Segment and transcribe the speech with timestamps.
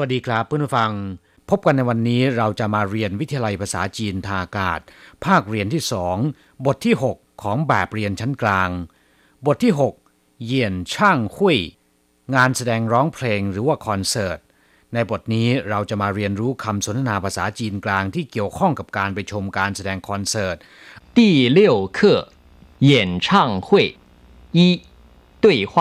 [0.00, 0.90] วัสดีครับเพื่อนผู้ฟัง
[1.50, 4.80] พบกันในวันนี้เราจะมาเรียนวิทยาลัยภาษาจีนทางอากาศ
[5.24, 6.16] ภาคเรียนที่สอง
[6.66, 8.70] บทที่ 6 ของแบบเรียนชั้นกลาง
[9.46, 9.72] บทที่
[10.08, 11.58] 6 เยี่ยนช่างหุย
[12.34, 14.38] งานแสดงร้องเพลงหรือว่าคอนเสิร์ต
[14.94, 20.56] ในบทนี้เราจะมาเรียนรู้คำสนทนาภาษาจีนกลางที่เกี่ยวข้องกับการไปชมการแสดงคอนเสิร์ต
[21.16, 21.18] 第
[21.58, 21.58] 六
[21.96, 21.98] 课
[22.90, 22.90] 演
[23.26, 23.26] 唱
[23.66, 23.68] 会
[24.58, 24.60] 一
[25.44, 25.74] 对话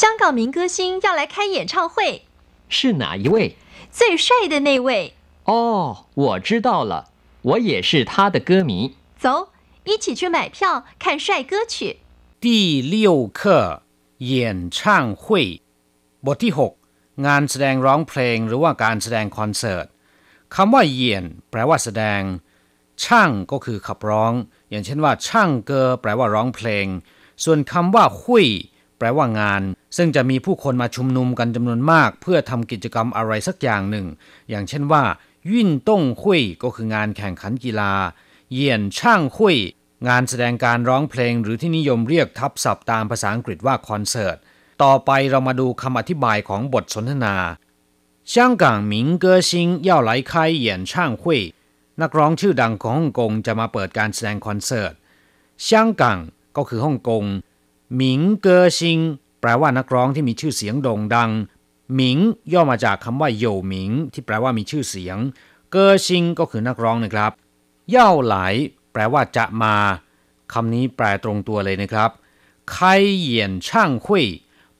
[0.00, 2.22] 香港民歌星要来开演唱会，
[2.70, 3.56] 是哪一位？
[3.90, 5.14] 最帅的那位。
[5.44, 7.06] 哦，我知道了，
[7.42, 8.94] 我也是他的歌迷。
[9.18, 9.50] 走，
[9.84, 11.98] 一起去买票看帅哥去。
[12.40, 13.82] 第六课
[14.18, 15.62] 演唱会
[16.22, 16.74] บทที่ 6
[17.26, 19.86] งานแสดงร้องเพลงหรือว่าการแสดงคอนเสิร์ต
[20.54, 22.22] คำว่าเยียนแปลว่าแสดง
[23.04, 24.32] ช่างก็คือขับร้อง
[24.70, 26.86] อย่างเช่นว่า ช่างเกอแปลว่าร้องเพลง
[27.44, 28.46] ส่วนคำว่าหุย
[29.00, 29.62] แปลว่างาน
[29.96, 34.06] ซึ่งจะมีผู้คนมาชุมนุมกันจำนวนมาก เพื่อทำกิจกรรมอะไรสักอย่างหนึ่ง
[34.50, 35.04] อย่างเช่นว่า
[35.50, 37.92] ยิ่นต้งหุยก็คืองานแข่งขันกีฬา
[38.52, 39.56] เยียนช่างหุย
[40.08, 44.36] งานแสดงการร้องเพลงหรือที่นิยมเรียกทับศัพท์ตามภาษาอังกฤษว่าคอนเสิร์ต
[44.82, 47.36] ต่อไปเรามาดูคำอธิบายของบทสนทนา
[48.32, 49.50] 香港民歌星
[49.88, 50.32] 要来开
[50.66, 51.22] 演唱会
[52.02, 54.94] นักร้องชื่อดังของฮ่องกงจะมาเปิดการแสดงคอนเสิร์ต
[55.66, 55.68] 香
[56.00, 56.02] 港
[56.56, 57.24] ก็คือฮ่องกง
[57.95, 58.99] หมิงเกอชิง
[59.41, 61.31] แปลว่านักร้องที่มีชื่อเสียงโด่งดัง
[61.95, 62.17] หมิง
[62.53, 65.17] ย่อมาจากคำว่าโยหมิง ที่แปลว่ามีชื่อเสียง
[65.71, 67.31] เกอชิงก็คือนักร้องนะครับ
[67.89, 68.35] เย่าไหล
[68.91, 69.75] แปลว่าจะมา
[70.53, 72.09] คำนี้แปลตรงตัวเลยนะครับ
[72.71, 72.77] ไค
[73.17, 74.25] เหยียนช่างคุย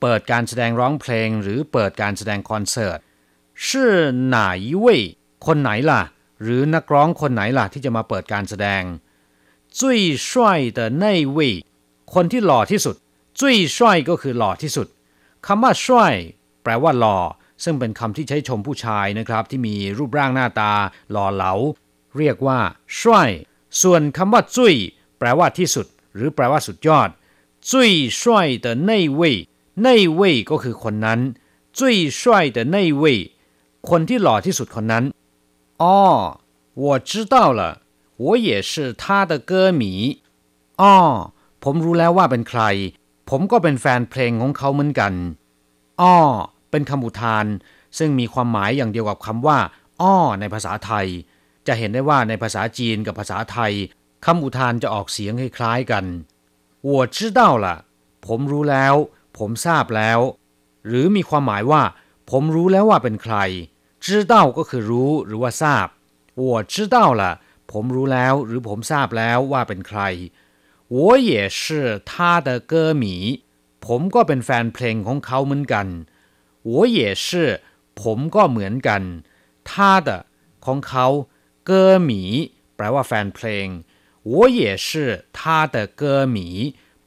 [0.00, 2.98] เปิดการแสดงร้องเพลงหรือเปิดการแสดงคอนเสิร์ต
[3.68, 3.92] ชื่อ
[4.24, 4.38] ไหน
[4.78, 5.00] เว่ย
[5.46, 6.02] คนไหนล่ะ
[6.42, 8.82] หรือนักร้องคนไหนล่ะที่จะมาเปิดการแสดง
[9.78, 9.80] 最
[10.28, 10.30] 帅
[10.76, 11.04] 的那
[11.36, 11.38] 位
[12.13, 12.95] คนที่หล่อที่สุด
[13.39, 13.41] 最
[13.75, 13.77] 帅
[14.09, 14.87] ก็คือหล่อที่สุด
[15.45, 15.87] คำว่า帅
[16.63, 17.17] แปลว่าหล่อ
[17.63, 20.71] ซึ่งเป็นคำที่ใช้ชมผู้ชายนะครับ ที่มีรูปร่างหน้าตา
[21.11, 21.53] หล่อเหลา
[22.17, 22.59] เรียกว่า
[22.99, 23.01] 帅
[23.81, 24.75] ส่วนคำว่าจุ้ย
[25.19, 27.09] แปลว่าที่สุด หรือแปลว่าสุดยอด
[27.69, 27.71] 最
[28.19, 28.21] 帅
[28.65, 29.21] 的那位
[29.85, 29.87] 那
[30.19, 31.19] 位ก็คือคนนั้น
[31.77, 31.79] 最
[32.19, 32.21] 帅
[32.55, 33.03] 的那位
[33.89, 35.03] คนที่หล่อที่สุดคนนั้น
[35.81, 35.97] อ๋อ
[36.83, 37.61] 我知道了
[38.25, 38.71] 我也是
[39.01, 39.83] 他的歌迷
[40.81, 40.95] อ๋อ
[41.63, 42.61] ผมรู้แล้วว่าเป็นใคร
[43.29, 45.13] ผมก็เป็นแฟนเพลงของเขาเหมือนกัน
[46.01, 46.17] อ้อ
[46.71, 47.45] เป็นคำอุทาน
[47.97, 49.59] ซึ่งมีความหมายอย่างเดียวกับคำว่า
[50.01, 51.07] อ้อในภาษาไทย
[51.67, 53.73] จะเห็นได้ว่าในภาษาจีนกับภาษาไทย
[54.25, 56.05] คำอุทานจะออกเสียงคล้ายๆกัน
[56.87, 57.65] 我知道了
[58.25, 58.95] ผมรู้แล้ว
[59.37, 60.19] ผมทราบแล้ว
[60.87, 61.83] หรือมีความหมายว่า
[62.29, 63.35] ผมรู้แล้วว่าเป็นใคร
[64.05, 65.87] 知道ก็คือรู้หรือว่าทราบ
[66.41, 66.43] 我
[66.73, 67.23] 知道了
[67.71, 70.01] ผมรู้แล้วหรือผมทราบแล้วว่าเป็นใคร
[70.87, 73.03] 我也是他的歌迷
[73.85, 75.87] ผมก็เป็นแฟนเพลงของเขาเหมือนกัน
[76.71, 77.27] 我也是
[78.01, 79.01] ผมก็เหมือนกัน
[79.69, 79.71] 他
[80.07, 80.09] 的
[80.65, 81.07] ของเขา
[81.69, 81.71] 歌
[82.09, 82.09] 迷
[82.75, 83.67] แปลว่าแฟนเพลง
[84.31, 84.89] 我也是
[85.37, 85.39] 他
[85.73, 86.03] 的歌
[86.35, 86.37] 迷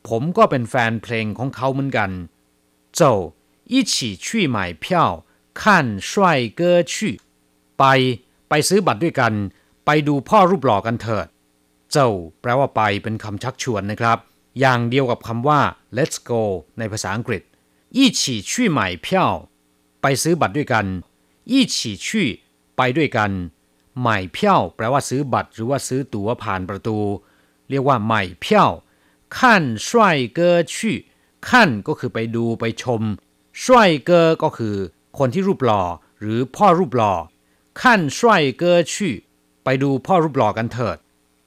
[0.08, 2.10] ผมก็เป็นแฟนเพลงของเขาเหมือนกัน
[2.98, 3.00] 走
[3.72, 4.26] 一起去
[4.56, 4.84] 买票
[5.60, 5.62] 看
[6.08, 6.10] 帅
[6.60, 6.94] 哥去
[7.78, 7.84] ไป
[8.48, 9.32] ไปซื้อบัตรด้วยกัน
[9.86, 11.26] ไปดูพ่อรูปหล่อกันเถิด
[11.91, 12.09] เจ้า
[12.41, 14.17] แปลว่าไปเป็นคำชักชวนนะครับ
[14.59, 15.59] อย่างเดียวกับคำว่า
[15.97, 16.41] let's go
[16.79, 17.41] ในภาษาอังกฤษ
[17.97, 19.07] 一起去买票
[20.01, 20.85] ไปซื้อบัตรด้วยกัน
[21.51, 22.07] 一起去
[22.77, 23.31] ไปด้วยกัน
[23.99, 26.97] ใหม่เพียวแปลว่าซื้อบัตรหรือว่าซื้อตั๋วผ่านประตู
[27.69, 28.71] เรียกว่าใหม่เพียว
[29.37, 30.09] ขั้นช่
[31.87, 33.01] ก็คือไปดูไปชม
[33.63, 33.65] 帅
[34.09, 34.11] 哥
[34.43, 34.75] ก็คือ
[35.17, 35.83] คนที่รูปหล่อ
[36.19, 37.13] หรือพ่อรูปหล่อ
[37.79, 37.81] 看
[38.17, 38.19] 帅
[38.61, 39.15] 哥去ช่วยเอ
[39.63, 40.97] ไปดูพ่อรูปหล่อกันเถิด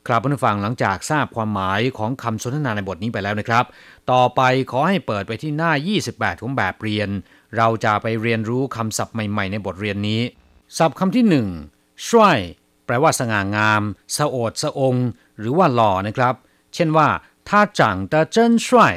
[0.08, 3.64] ครับผู้ฟังหลังจากทราบความหมายของคำสนทนาในบทนี้ไปแล้วนะครับ
[4.10, 5.72] ต่อไปขอให้เปิดไปที่หน้า
[6.06, 7.08] 28 ของแบบเรียน
[7.56, 10.20] เราจะไปเรียนรู้คำศัพท์ใหม่ ๆ ในบทเรียนนี้
[10.78, 11.48] ศัพท์คำที่หนึ่ง
[12.08, 12.36] ช่วย
[12.86, 13.82] แปลว่าสง่างาม
[14.16, 14.94] สะโอดสะอง
[15.38, 16.34] หรือว่าหล่อนะครับ
[16.74, 17.08] เช่นว่า
[17.48, 18.94] ถ้าจังแต่เจินช่วย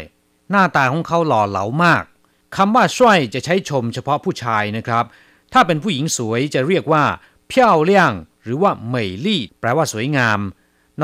[0.49, 2.03] หน้าตาของเขาหล่อเหลามาก
[2.57, 5.05] คำว่าช่วยจะใช้ชมเฉพาะผู้ชายนะครับ
[5.53, 7.03] ถ้าเป็นผู้หญิงสวยจะเรียกว่า
[7.47, 8.11] เพี้ยวเลี่ยง
[8.43, 10.39] หรือว่าเหมยลี่ แปลว่าสวยงาม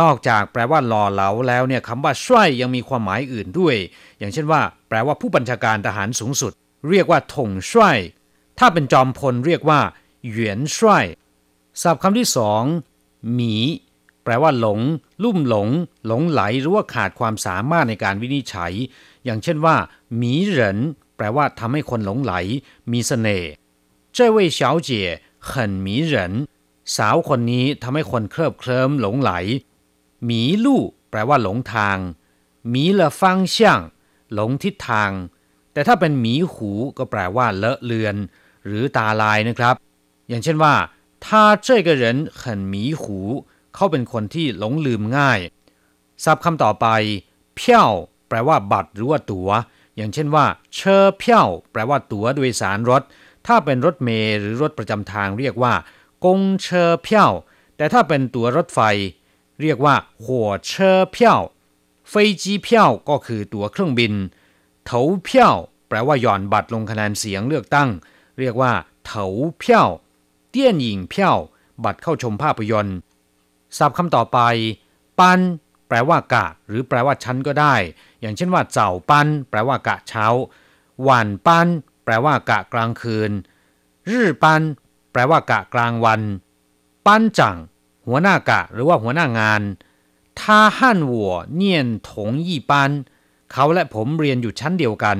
[0.00, 3.76] นอกจากแปลว่าหล่อเหลาแล้วเนี่ยคำว่าช่วยยังมีความหมายอื่นด้วย
[4.18, 6.52] อย่างเช่นว่า แปลว่าผู้บัญชาการทหารสูงสุด
[6.88, 7.96] เรียกว่าถงช่วย
[8.58, 9.80] ถ้าเป็นจอมพลเรียกว่า
[10.28, 11.04] เหวียนช่วย
[11.82, 12.62] ศัพท์คำที่สอง
[13.32, 13.54] หมี
[14.24, 14.80] แปลว่าหลง
[15.22, 15.68] ลุ่มหลง
[16.06, 18.72] หลงไหลหรือว่าขาดความสามารถในการวินิจฉัย
[19.24, 19.76] อย่างเช่นว่า
[20.16, 20.78] หมีเหริน
[21.16, 22.32] แปลว่าทำให้คนหลงไหล
[22.92, 23.50] มีเสน่ห์
[24.16, 24.90] 这位小姐
[25.48, 25.50] 很
[25.84, 26.14] 迷人
[26.96, 29.30] สาวคนนี้ทำให้คนเคลิบเคลิ้มหลงไหล
[30.24, 31.98] หมีลู่แปลว่าหลงทาง
[32.68, 33.80] หมีละฟังเชียง
[34.34, 35.10] หลงทิศทาง
[35.72, 38.16] แต่ถ้าเป็นหมีหูก็แปลว่าเลอะเลือน
[38.66, 39.74] หรือตาลายนะครับ
[40.28, 40.74] อย่างเช่นว่า
[41.24, 41.26] 他
[41.66, 42.04] 这个人
[42.40, 42.42] 很
[42.72, 43.04] 迷糊
[43.74, 45.38] เขาเป็นคนที่หลงลืมง่าย
[46.24, 46.86] ศัพท์คำต่อไป
[47.56, 47.90] เพี้ยว
[48.28, 49.50] แปลว่าบัตรหรือว่าตัว๋ว
[49.96, 50.44] อย่างเช่นว่า
[50.74, 53.02] เชอเพี้ยวแปลว่าตั๋วโดยสารรถ
[53.46, 55.72] ถ้าเป็นรถเมล์หรือรถประจำทางเรียกว่า
[56.24, 57.30] กงเชอเพี้ยว
[57.76, 58.80] แต่ถ้าเป็นตั๋วรถไฟ
[59.63, 59.95] เรียกว่า
[60.25, 61.39] หัวเชอเพี้ยว
[62.09, 64.13] เฟจีเพี้ยวก็คือตั๋วเครื่องบิน
[64.85, 65.55] เถาเพี้ยว
[65.87, 67.89] แปลว่าหย่อนบัตรลงคะแนนเสียงเลือกตั้ง
[68.39, 68.71] เรียกว่า
[69.05, 69.25] เถา
[69.59, 69.87] เพี้ยว
[70.49, 71.37] เตี้ยนหญิงเพี้ยว
[71.83, 72.97] บัตรเข้าชมภาพยนตร์
[73.77, 74.39] ศัพท์คำต่อไป
[75.19, 75.39] ปัน
[75.87, 77.75] แปลว่ากะ หรือแปลว่าชั้นก็ได้
[78.21, 80.25] อย่างเช่นว่าเจ้าปันแปลว่ากะเช้า
[81.01, 81.67] หวานปัน
[82.03, 83.31] แปลว่ากะกลางคืน
[84.09, 84.61] รื่ปัน
[85.11, 86.21] แปลว่ากะกลางวัน
[87.05, 87.57] ปันจัง
[88.06, 89.62] หัวหน้ากะ หรือว่าหัวหน้างาน
[90.40, 90.42] 他
[90.76, 90.78] 和
[91.12, 91.14] 我
[91.60, 91.62] 念
[92.06, 92.08] 同
[92.48, 92.72] 一班
[93.52, 95.18] เขาและผมเรียนอยู่ชั้นเดียวกัน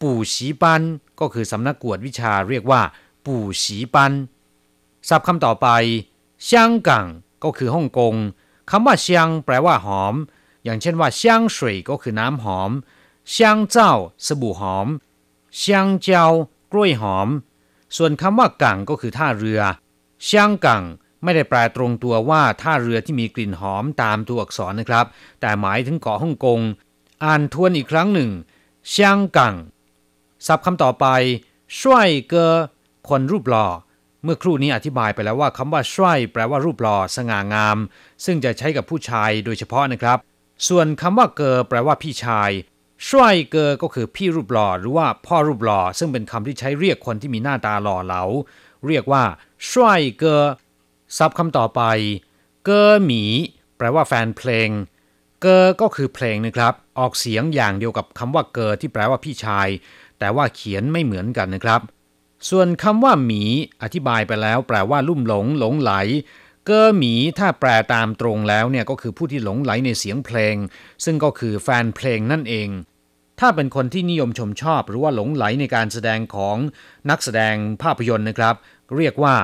[0.00, 0.82] ปู่ฉีปัน
[1.20, 2.80] ก็คือสำนักกวดวิชาเรียกว่า
[3.26, 4.12] ปู่ฉีปัน
[5.08, 5.68] ศัพท์คำต่อไป
[6.44, 7.06] เซียงกัง
[7.44, 8.14] ก็คือฮ่องกง
[8.70, 10.14] คำว่าเซียงแปลว่าหอม
[10.64, 12.70] อย่างเช่นว่าเซียงสวยก็คือน้ำหอม
[13.30, 13.92] เซียงเจ้า
[14.26, 14.88] สบู่หอม
[15.56, 16.26] เซียงเจ้า
[16.72, 17.28] กล้วยหอม
[17.96, 19.60] ส่วนคำว่ากังก็คือท่าเรือ
[20.24, 20.82] เซียงกัง
[21.27, 25.05] ไม่ได้แปลตรงตัวว่าท่าเรือที่มีกลิ่นหอมตามตัวอักษรนะครับ
[25.41, 26.59] แต่หมายถึงเกาะฮ่องกง
[27.23, 28.31] อ่านทวนอีกครั้งหนึ่ง
[28.89, 29.55] เซียงกัง
[30.47, 31.05] ศัพท์คำต่อไป
[31.81, 32.53] ช่วยเกอ
[33.09, 33.67] คนรูปหล่อ
[34.23, 37.77] เมื่อครู่นี้อธิบายไปแล้วว่าคำว่าช่วยแปลว่ารูปหล่อสง่างาม
[38.25, 40.17] ซึ่งจะใช้กับผู้ชายโดยเฉพาะนะครับ
[40.67, 42.51] ส่วนคำว่าเกอแปลว่าพี่ชาย
[43.09, 48.23] ช่วยเกอก็คือพี่รูปหล่อหรือว่าพ่อรูปหล่อซึ่งเป็นคำที่ใช้เรียกคนที่มีหน้าตาหล่อเหลา
[48.87, 49.23] เรียกว่า
[49.71, 50.43] ช่วยเกอ
[51.17, 51.81] ซับคำต่อไป
[52.65, 53.23] เกอหมี
[53.77, 54.69] แปลว่าแฟนเพลง
[55.41, 59.67] เกอก็คือเพลงนะครับ ออกเสียงอย่างเดียวกับคำว่าเกอที่แปลว่าพี่ชาย
[60.19, 61.81] แต่ว่าเขียนไม่เหมือนกันนะครับ
[62.49, 63.43] ส่วนคำว่าหมี
[63.81, 65.93] อธิบายไปแล้ว แปลว่าลุ่มหลง หลงไหล
[66.65, 70.55] เกอหมีถ้าแปลตามตรงแล้วเนี่ยก็คือผู้ที่หลงไหลในเสียงเพลง
[71.05, 72.69] ซึ่งก็คือแฟนเพลงนั่นเอง
[73.39, 76.57] ถ้าเป็นคนที่นิยมชมชอบ หรือว่าหลงไหลในการแสดงของ
[77.09, 78.55] นักแสดงภาพยนตร์นะครับ
[78.97, 79.35] เรียกว่า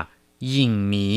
[0.56, 1.07] ยิงหมี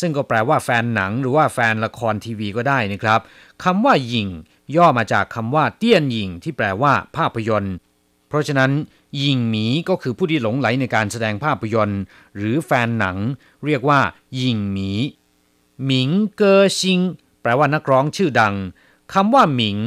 [0.00, 3.20] ซึ่งก็แปลว่าแฟนหนังหรือว่าแฟนละครทีวีก็ได้นะครับ
[3.64, 4.28] คำว่ายิง
[4.76, 7.74] ย่อมาจากคำว่าเตี้ยนยิงที่แปลว่าภาพยนตร์
[8.28, 8.70] เพราะฉะนั้น
[9.22, 12.00] ยิงหมีก็คือผู้ที่หลงไหลในการแสดงภาพยนตร์
[12.36, 13.16] หรือแฟนหนัง
[13.66, 14.00] เรียกว่า
[14.40, 14.90] ยิงหมี
[15.84, 17.00] หมิงเกอซิง
[17.42, 18.54] แปลว่านักร้องชื่อดัง
[19.14, 19.78] คำว่าหมิง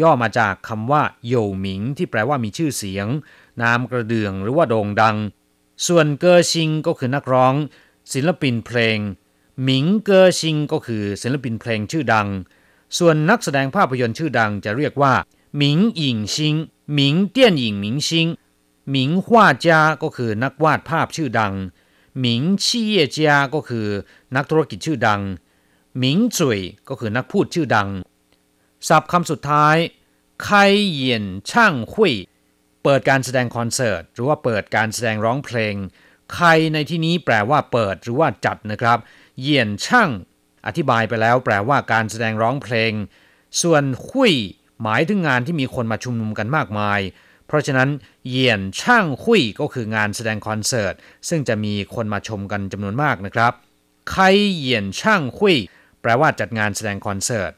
[0.00, 3.06] ย่อมาจากคำว่าโยหมิง ที่แปลว่ามีชื่อเสียง
[3.62, 5.16] นามกระเดื่องหรือว่าโด่งดัง
[5.86, 7.54] ส่วนเกอซิงก็คือนักร้อง
[8.12, 8.98] ศิลปินเพลง
[9.62, 12.28] หมิงเกอซิงก็คือศิลปินเพลงชื่อดัง
[12.98, 15.14] ส่วนนักแสดงภาพยนตร์ชื่อดังจะเรียกว่า
[15.56, 16.56] หมิงหยิงซิง
[16.94, 18.28] หมิงเตี้ยนหยิงหมิงซิง
[18.90, 21.54] หมิงวาจา ก็คือนักวาดภาพชื่อดัง
[22.20, 23.86] หมิงชี่เยจา ก็คือ
[24.36, 25.20] นักธุรกิจชื่อดัง
[25.98, 27.88] หมิงจุยก็คือนักพูดชื่อดัง
[28.88, 29.76] ศัพท์คำสุดท้าย
[30.42, 30.50] ไค
[30.90, 32.14] เยียนช่างหุย
[32.82, 35.74] เปิดการแสดงคอนเสิร์ต หรือว่าเปิดการแสดงร้องเพลง
[36.34, 38.98] ใครในที่นี้แปลว่าเปิดหรือว่าจัดนะครับ
[39.40, 40.10] เยียนช่าง
[40.66, 42.92] อธิบายไปแล้วแปลว่าการแสดงร้องเพลง
[43.62, 44.34] ส่วนหุย
[44.82, 47.00] หมายถึงงานที่มีคนมาชุมนุมกันมากมาย
[47.46, 47.88] เพราะฉะนั้น
[48.28, 50.94] เยียนช่างหุยก็คืองานแสดงคอนเสิร์ต
[51.28, 53.52] ซึ่งจะมีคนมาชมกันจำนวนมากนะครับ
[54.10, 54.22] ไคร
[54.58, 55.56] เยียนช่างหุย
[56.02, 57.52] แปลว่าจัดงานแสดงคอนเสิร์ต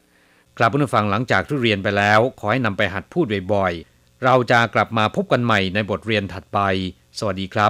[0.57, 6.59] กลับผู้ฟังหลังจากที่เรียนไปแล้ว ขอให้นำไปหัดพูดบ่อยๆ เราจะกลับมาพบกันใหม่ในบทเรียนถัดไป
[7.19, 7.65] สวัสดีครับ